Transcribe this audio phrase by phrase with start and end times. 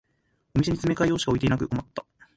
[0.55, 2.03] お店に詰め替え用しか置いてなくて困った